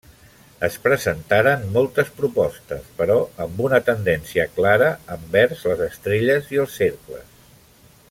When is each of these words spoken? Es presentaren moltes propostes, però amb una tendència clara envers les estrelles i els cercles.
Es 0.67 0.77
presentaren 0.85 1.65
moltes 1.75 2.09
propostes, 2.21 2.89
però 3.03 3.19
amb 3.47 3.63
una 3.67 3.83
tendència 3.93 4.49
clara 4.57 4.91
envers 5.17 5.65
les 5.73 5.89
estrelles 5.91 6.55
i 6.57 6.65
els 6.65 6.79
cercles. 6.83 7.29